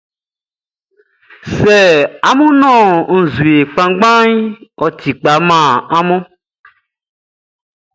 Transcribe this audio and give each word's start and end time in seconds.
Sɛ 1.57 1.77
amun 2.29 2.53
nɔn 2.61 2.83
nzue 3.21 3.55
kpanngbanʼn, 3.71 4.39
ɔ 4.83 4.85
ti 4.99 5.09
kpa 5.19 5.33
man 5.47 5.71
amun. 5.97 6.23